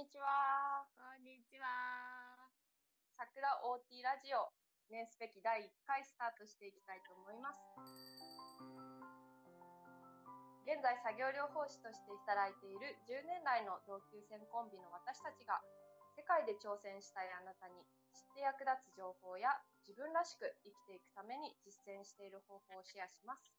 [0.00, 0.88] にちは。
[0.96, 1.68] こんにちは。
[3.20, 4.48] 桜 OT ラジオ、
[4.88, 7.60] 記念すべき第1回スタートしていきたいと思います。
[10.64, 15.60] 現在、作業療法士として働いている10年来の同級生コンビの私たちが、
[16.16, 17.84] 世界で挑戦したいあなたに
[18.16, 19.52] 知って役立つ情報や
[19.84, 23.52] 自分らしく生きていくために実践している方法をシェアします。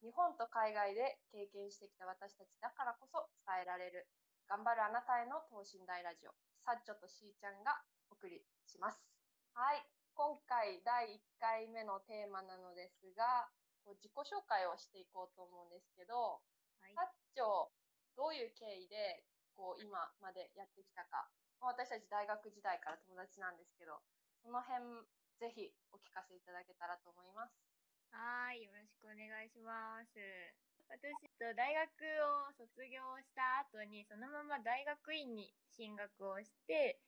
[0.00, 4.08] 日本と海外で経験してきた私たちだからこそ伝えられる
[4.52, 7.72] 頑張るあなたへの等身大ラジオ、サッチョとしーちゃんが
[8.12, 9.00] お送りします。
[9.56, 9.80] はい。
[10.12, 13.48] 今回第1回目のテーマなのですが、
[13.80, 16.44] こう自己紹介をしていこうと思うんですけど、
[16.84, 17.72] はい、サッチョ、
[18.12, 19.24] どういう経緯で
[19.56, 21.32] こう今までやってきたか、
[21.64, 24.04] 私たち大学時代から友達なんですけど、
[24.44, 24.84] その辺
[25.40, 27.56] ぜひお聞かせいただけたらと思います。
[28.12, 30.20] はい、よろしくお願いします。
[30.92, 31.08] 私
[31.40, 31.88] と大学
[32.20, 37.00] を卒業した後にそのまま大学院に進学をして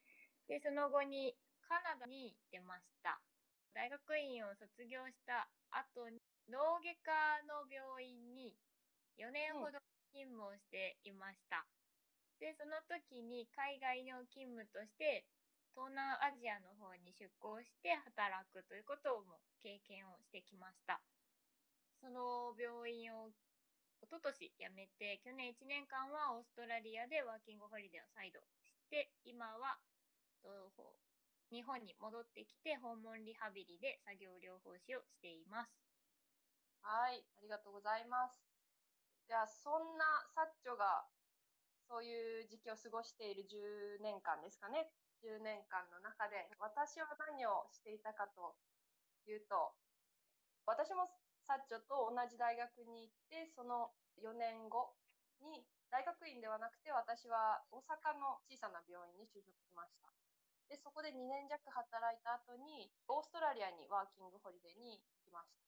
[0.49, 1.37] でその後に
[1.69, 3.21] カナダに出ました。
[3.77, 6.17] 大学院を卒業した後に
[6.49, 7.13] 脳外科
[7.45, 8.57] の病院に
[9.21, 9.77] 4年ほど
[10.17, 11.67] 勤務をしていました、
[12.41, 15.27] でその時に海外の勤務として
[15.75, 21.03] 東南アジアの方に出向して働くということも経験をしてきました。
[22.01, 23.31] その病院を
[24.05, 28.37] 一昨年辞めて、去年1年間はオーストラリアでワーキングホリデーを再度
[28.77, 29.81] して、今は
[31.49, 35.73] 日本に戻ってきて訪問リハビリで作業療法士をしています。
[36.85, 38.45] はい、ありがとうございます。
[39.25, 40.05] じゃあ、そんな
[40.37, 41.09] サッチョが
[41.89, 44.93] そういう時期を過ごしている10年間ですかね。
[45.25, 48.53] 10年間の中で、私は何をしていたかと
[49.25, 49.73] いうと、
[50.69, 51.09] 私も
[51.45, 54.97] サッチョと同じ大学に行って、その4年後
[55.45, 60.09] に大学院ではなくて私は大阪の小さな病院に就職しました。
[60.69, 65.65] で、そこで2年弱働いた後にオーストラリアにワーキングホリデーに行きました。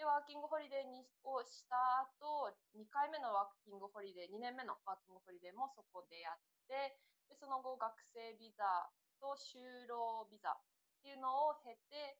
[0.00, 6.96] で、ワーキングホリデーにをした後、2回目のワーキングホリデー、2年目のワーキングホリデーもそこでやって、
[7.28, 8.88] で、その後学生ビザ
[9.20, 12.16] と就労ビザっていうのを経て、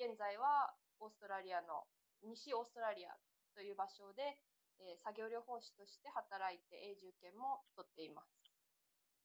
[0.00, 0.72] 現在は
[1.04, 1.84] オーストラリアの
[2.22, 3.14] 西オーストラリア
[3.54, 4.38] という場所で、
[4.78, 8.38] えー、作業療法士として働いて永住権も取っています。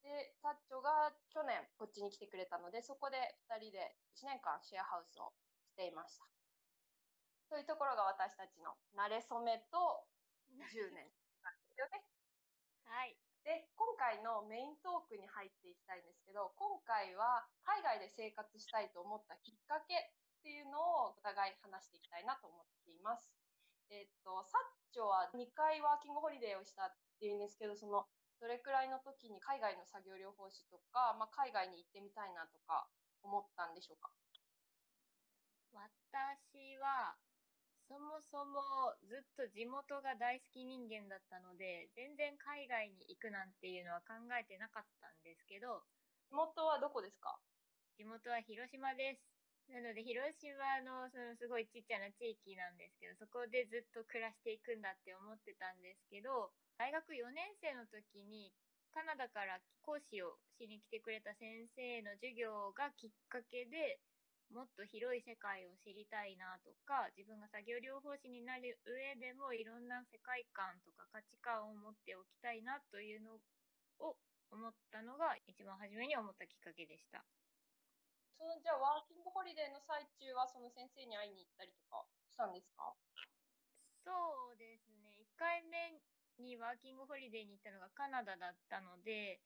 [0.04, 3.18] で、タッチョが去年こっちに来てくれたので、そこで
[3.48, 5.32] 2人で1年間シェアハウスを
[5.64, 6.28] していました。
[7.48, 9.78] というところが私たちの慣れ初めと
[10.58, 12.04] 10年ですよね。
[12.90, 13.16] はい。
[13.44, 20.12] で、今回のメイントークに入っていきたいんですけど、今回は海外で生活したいと思ったきっかけ
[20.44, 23.32] っていうのをお互い話していきたいなと思っています。
[23.88, 28.04] えっと、サッチョは2回ワーキングホリデーをしたっていうんですけど、その、
[28.44, 32.92] どれくらいの時に海外の作業療法士とか、まあ、海外に行ってみたいなとか
[33.24, 34.12] 思ったんでしょうか？
[35.72, 37.16] 私は、
[37.88, 38.60] そもそも
[39.08, 45.88] ずっと地元が大好き人間だったので、全然海外に行くなんていうのは考えてなかったんですけど。
[46.28, 47.40] 地元はどこですか？
[47.96, 49.33] 地元は広島です。
[49.70, 58.52] なので、広島のそのすごいちっちゃな地域なんですけど、そこでずっと暮らしていくんだって思ってたんですけど、大学4年生の時に
[58.92, 64.00] カナダから講師をしに来てくれた先生の授業がきっかけで、
[64.54, 73.40] もっと広い世界を知りたいなとか、自分が作業療法士になる上でもいろんな世界観とか価値観を持っておきたいなというの
[74.00, 74.18] を
[74.52, 77.26] 思ったのが一番初めに思ったきっかけでした。
[78.44, 82.92] そのじゃあワーキングホリデーの最中はその先生に会いに行ったりとかしたんですか？
[84.04, 85.16] そうですね。
[85.16, 85.96] 1回目
[86.44, 89.40] にワーキングホリデーに行ったのがカナダだったので、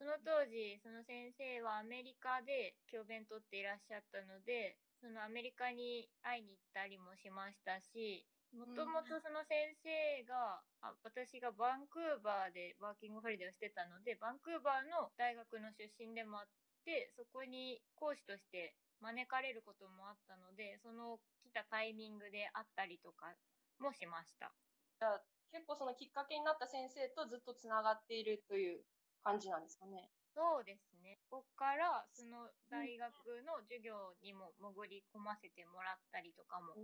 [0.00, 8.24] その当時、その先生はアメリカで教鞭とっていらっしゃったので、そのアメリカに会いに行ったりもしましたし、
[8.56, 16.48] もともとその先生が、あ私がバンクーバーでワーキングホリデーをしてたので、バンクーバーの大学の出身でもあっ
[16.84, 23.34] て、そこに講師として招かれることもあったので、その来たタイミングで会ったりとか
[23.78, 24.52] もしました。
[24.98, 28.84] じゃあ結構そのきっかけになった先生とずっとつながっているという
[29.22, 30.10] 感じなんですかね。
[30.34, 31.18] そうですね。
[31.30, 36.74] ここからその大学の授業にも潜り込ませてもらったりとかも。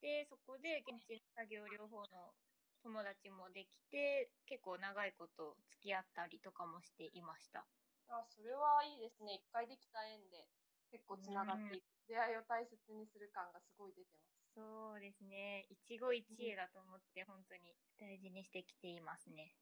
[0.00, 2.34] で、そこで現地の作業療法の
[2.82, 7.66] 友達もできて、結構長いこと付き合ったりとかもしていました。
[8.08, 9.34] あ、それはいいですね。
[9.34, 10.46] 一回できた縁で
[10.90, 14.46] 結構つながっていく、うん、出会いを大切にする感がすごい出てます。
[14.54, 15.66] そうですね。
[15.68, 19.54] 一期一会だと思って本当に大事にしてきていますね。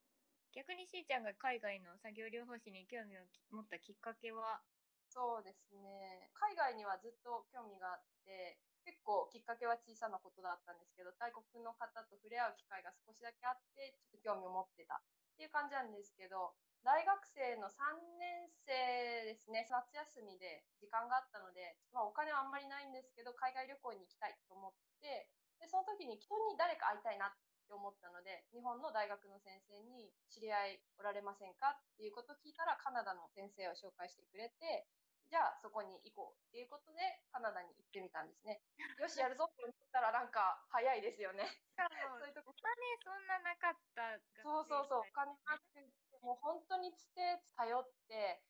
[0.55, 4.62] 逆にしーちゃんが海外の作業療法士に興味を持ったきっかけは？
[5.08, 6.31] そうですね。
[6.35, 15.02] 海外にはずっと興味があって、結構きっかけは小さなことだったんですけど、外国の方と触れ合う機会が少しだけあって、ちょっと興味を持ってたっ
[15.37, 34.84] ていう感じなんですけど、大学生の3年生ですね、夏休みで時間があったので、まあお金はあんまりないんですけど、海外旅行に行きたいと思って、で、その時に人に誰か会いたいなって思ったので、日本の大学の先生に知り合いおられませんかっていうことを聞いたら、カナダの先生を紹介してくれて、
[35.32, 37.00] じゃあそこに行こうっていうことで
[37.32, 38.60] カナダに行ってみたんですね。
[39.00, 41.48] よし、やるぞって思ったらなんか早いですよね。
[42.20, 45.81] そういうとこお金そんななかったそうそうそう、お金なくて、
[46.24, 48.40] もう本当につて頼って、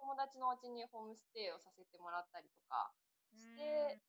[0.00, 2.88] 友達のお家にホームステイをさせてもらったりとか
[3.36, 4.00] して、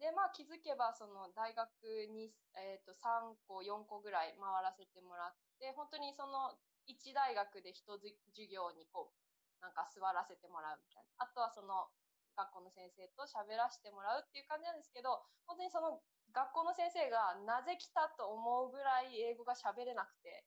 [0.00, 1.68] で、まあ気づけばその大学
[2.08, 6.56] に、えっ、と3個、4個ぐらい回らせてもらって、本当にその
[6.88, 11.26] 1大学で一授業にこう、なんか座らせてもらうみたいな。
[11.26, 11.90] あとはその
[12.38, 16.00] 学校の先生と喋らせてもらうっていう感じなんですけど、本当にその
[16.30, 20.46] 学校の先生がなぜ来たと思うぐらい英語が喋れなくて、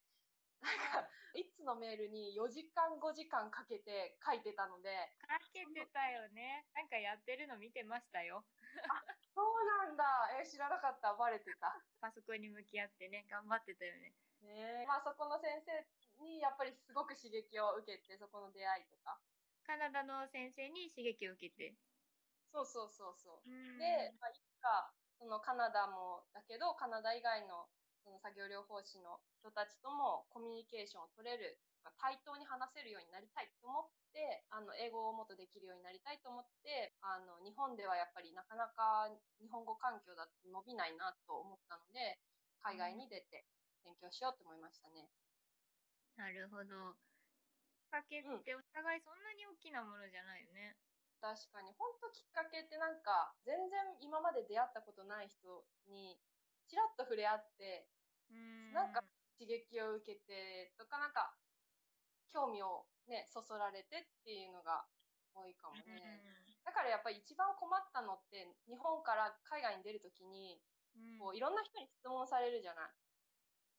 [0.61, 6.67] なんか、いつのメールに4時間5時間かけて書いてたので、かけてたよね。
[6.73, 8.45] なんかやってるの見てましたよ。
[9.33, 10.03] そうなんだ、
[10.39, 11.81] えー知らなかった、バレてた。
[11.99, 14.13] パソコンに向き合ってね頑張ってたよね。
[14.41, 14.85] ねえ。
[14.85, 15.71] まあそこの先生
[16.23, 19.17] にやっぱりすごく刺激を受けて、そこの出会いとか。
[19.63, 21.77] カナダの先生に刺激を受けて。
[22.51, 23.49] そうそうそうそう。
[23.49, 23.77] うん。
[23.79, 27.69] で、まあ、いつか、そのカナダもだけど、カナダ以外の
[28.03, 31.57] その作業療法士の人たちともコミュニケーションを取れる、
[31.97, 39.09] 対等に話せるようになりたいと思って、あの、英語をもっとできるようになりたいと思って、あの、日本ではやっぱりなかなか
[39.41, 42.21] 日本語環境だと伸びないなと思ったので、
[42.61, 43.45] 海外に出て
[43.83, 45.09] 勉強しようと思いましたね。
[46.15, 46.93] なるほど。
[47.65, 50.77] きっかけってお互いそんなに大きなものじゃないよね。
[51.21, 56.17] 確かに、本当きっかけってなんか、全然今まで出会ったことない人に、
[56.67, 57.87] ちらっと触れ合って、
[58.29, 59.03] うんなんか
[59.41, 61.33] 刺激を受けてとか、なんか、
[62.29, 64.85] 興味をね、そそられてっていうのが
[65.33, 66.21] 多いかもね。
[66.63, 70.61] だからやっぱり一番困ったのって、日本から海外に出るときに、
[70.95, 72.93] うんこう、いろんな人に質問されるじゃない。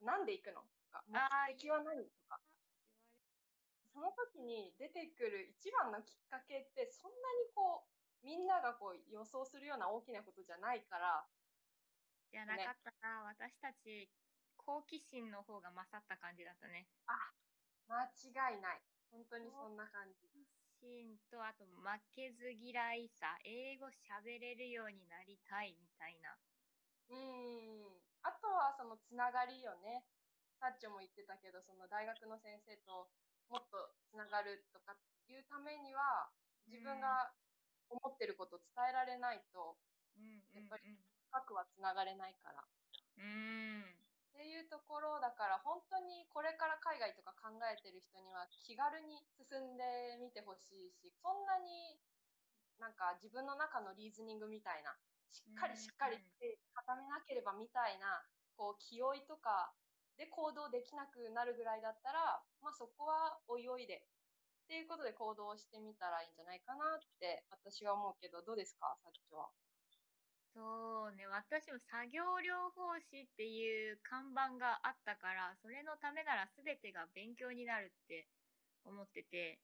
[0.02, 1.16] なんで行くのとか、目
[1.54, 2.40] 的は何とか。
[3.92, 11.26] その時に出てくる一番のきっかけって、そんなにこう、みんながこう予想するような大きなことじゃないから、
[12.32, 14.08] じゃなかったな、私たち
[14.56, 16.88] 好奇心の方が勝った感じだったね
[17.86, 18.80] 間違いない。
[19.10, 20.32] 本当にそんな感じ。
[20.80, 26.34] 心とあと負けず嫌いさ英語喋れるようになりたいみたいな
[27.10, 27.16] うー
[27.86, 28.00] ん。
[28.22, 30.06] あとはそのつながりよね。
[30.58, 33.10] サッチョも言ってたけど、その大学の先生と
[33.50, 34.94] もっとつながるとか
[35.28, 36.30] いうためには、
[36.66, 37.34] 自分が
[37.90, 39.76] 思ってることを伝えられないと、
[40.16, 40.96] うんうんやっぱり
[41.32, 42.60] 深くはつながれないから。
[43.16, 43.98] うんうん
[44.32, 52.00] っていうところだから本当にこれから海外とか考えてる人には気軽に進んでみてほしいしそんなに
[52.80, 54.98] なんか自分の中のリーズニングみたいな
[55.30, 58.24] しっかりしっかりって固めなければみたいな
[58.56, 59.70] こう気負いとか
[60.18, 64.02] で行動できなくなるぐらいだったらまあそこはおいおいで
[64.64, 68.96] っていうことで行動してみたらいいんじゃないかなって私は思うけどどうですか？
[69.04, 69.46] さっちは。
[71.12, 78.30] そうね私も作業療法士っていう看板があったからそれのためなら全てが勉強になるって
[78.84, 79.60] 思ってて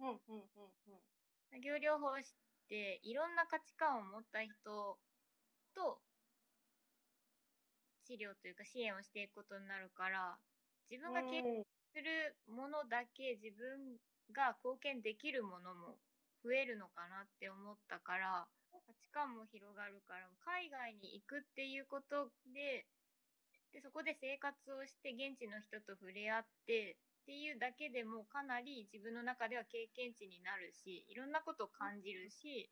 [0.00, 0.16] うんうん
[0.56, 1.02] うんうん。
[1.50, 4.98] 作業療法士っていろんな価値観を持った人
[5.74, 6.00] と
[8.04, 10.38] 治療というか支援をしていくことになるから
[10.90, 14.00] 自分が経験うんするものだけ自分
[14.32, 15.98] が貢献できるものも
[16.42, 18.48] 増えるのかなって思ったから
[18.82, 22.86] 価値観も広がるから海外に行くっていうことで
[23.74, 32.70] でそこで生活をして現地の人と触れ合ってっていうだけでもかなり自分の中では経験値になるしいろんなことを感じるし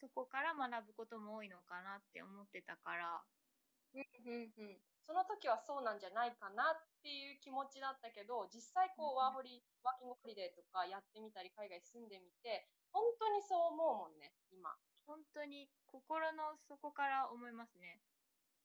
[0.00, 3.20] そこから学ぶことも多いのかなって思ってたから。
[3.92, 14.70] うんうん、その時はそうなんじゃないかなっていう気持ちだったけど実際こうワーホリワーキングホリデーとかやってみたり海外住んでみて本当にそう思うもんね今
[15.10, 17.98] 本当に心の底から思いますね。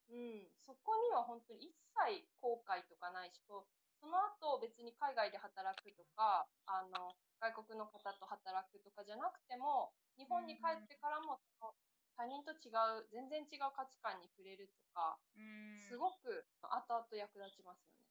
[0.05, 11.73] うんそこには本当に一切後悔とかないしこうその後別に海外で働くとかあの外国の方と働くとかじゃなくても日本に帰ってからもその
[12.13, 18.05] 他人と違う全然違う価値観に触れるとかうんすごく後々役立ちますよね。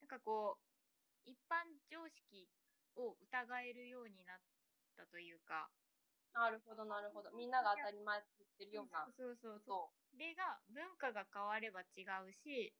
[0.00, 2.48] なんかこう一般常識
[2.96, 4.40] を疑えるようになっ
[4.96, 5.68] たというか。
[6.34, 7.30] なるほど、なるほど。
[7.32, 9.06] みんなが当たり前って言ってるような。
[9.16, 10.18] そうそうそう。
[10.18, 12.74] でが、文化が変われば違うし、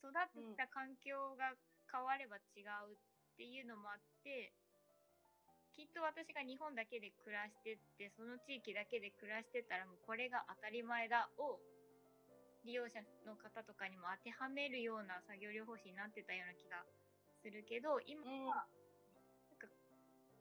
[0.00, 1.54] 育ってきた環境が
[1.90, 2.96] 変われば違うっ
[3.36, 4.54] ていうのもあって、
[5.74, 11.60] きっと私が日本だけで暮らしてってその地域だけで暮らしてたらもうこれが当たり前だを
[12.64, 16.84] 利用者の方とかにも当てはめるような作業療法士になってたような気が
[17.40, 18.66] するけど今はなんか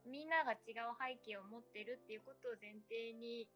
[0.06, 3.48] みんなが違う背景を持ってるっていうことを前提に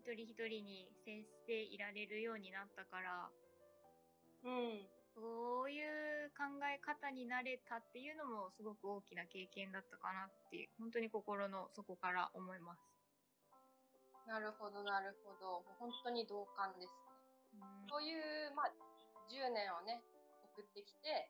[0.00, 3.28] 一人一人に接していられるようになったから、
[4.44, 12.80] うん、そういう考え方になれたっていうのもすごく大きな経験だったかなって本当に心の底から思います。
[14.28, 16.94] なるほどなるほど本当に同感です
[17.52, 17.60] ね。
[17.60, 18.72] うん、そういうまあ
[19.28, 20.00] 10年をね
[20.54, 21.28] 送ってきて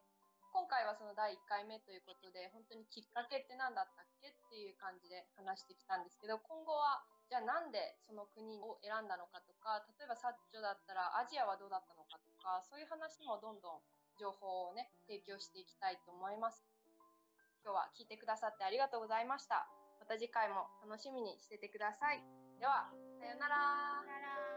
[0.50, 13.86] 今回はその第1回目ということで本当にきっかけって何だったっけっていう感じで話してきたんですけど今後はじゃあなんでその国を選んだのかとか、例えばサッチョだったらアジアはどうだったのかとか、そういう話もどんどん
[14.18, 16.66] 情報をね、提供していきたいと思います。
[17.62, 19.70] 今日は聞いてくださってありがとうございました。
[20.02, 22.18] また次回も楽しみにしててください。
[22.58, 22.90] では、
[23.22, 24.49] さようなら。